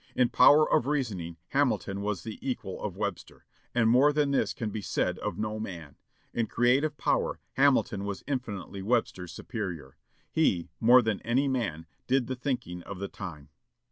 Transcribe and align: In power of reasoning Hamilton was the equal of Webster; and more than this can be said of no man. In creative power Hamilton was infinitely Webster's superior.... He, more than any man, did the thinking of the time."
In 0.15 0.29
power 0.29 0.67
of 0.73 0.87
reasoning 0.87 1.37
Hamilton 1.49 2.01
was 2.01 2.23
the 2.23 2.39
equal 2.41 2.81
of 2.81 2.97
Webster; 2.97 3.45
and 3.75 3.87
more 3.87 4.11
than 4.11 4.31
this 4.31 4.51
can 4.51 4.71
be 4.71 4.81
said 4.81 5.19
of 5.19 5.37
no 5.37 5.59
man. 5.59 5.95
In 6.33 6.47
creative 6.47 6.97
power 6.97 7.39
Hamilton 7.53 8.03
was 8.03 8.23
infinitely 8.25 8.81
Webster's 8.81 9.31
superior.... 9.31 9.97
He, 10.31 10.69
more 10.79 11.03
than 11.03 11.19
any 11.21 11.47
man, 11.47 11.85
did 12.07 12.25
the 12.25 12.35
thinking 12.35 12.81
of 12.81 12.97
the 12.97 13.09
time." 13.09 13.49